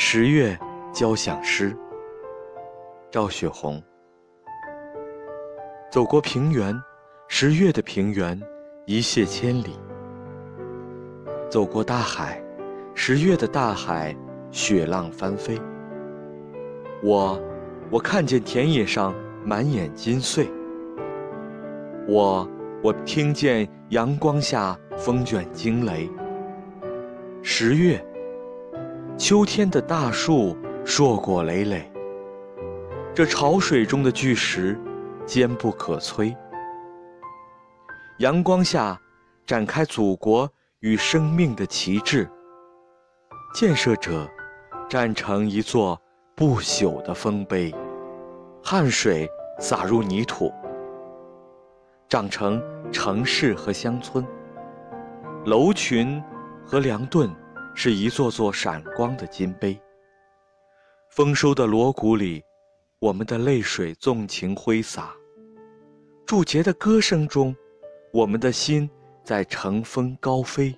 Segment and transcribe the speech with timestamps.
[0.00, 0.56] 十月
[0.94, 1.76] 交响诗，
[3.10, 3.82] 赵雪红。
[5.90, 6.72] 走过平原，
[7.26, 8.40] 十月的平原
[8.86, 9.72] 一泻千里；
[11.50, 12.40] 走过大海，
[12.94, 14.16] 十月的大海
[14.52, 15.60] 雪浪翻飞。
[17.02, 17.36] 我，
[17.90, 19.12] 我看见田野上
[19.44, 20.48] 满眼金穗。
[22.06, 22.48] 我，
[22.84, 26.08] 我听见阳光下风卷惊雷。
[27.42, 28.00] 十月。
[29.18, 31.90] 秋天的大树硕果累累，
[33.12, 34.78] 这潮水中的巨石
[35.26, 36.36] 坚不可摧。
[38.20, 38.96] 阳光下
[39.44, 42.30] 展开祖国与生命的旗帜，
[43.52, 44.24] 建设者
[44.88, 46.00] 站成一座
[46.36, 47.74] 不朽的丰碑，
[48.62, 49.28] 汗水
[49.58, 50.54] 洒入泥土，
[52.08, 52.62] 长成
[52.92, 54.24] 城市和乡村，
[55.44, 56.22] 楼群
[56.64, 57.28] 和梁盾。
[57.80, 59.80] 是一座座闪光的金杯。
[61.10, 62.42] 丰收的锣鼓里，
[62.98, 65.14] 我们的泪水纵情挥洒；
[66.26, 67.54] 祝捷的歌声中，
[68.12, 68.90] 我们的心
[69.22, 70.76] 在乘风高飞。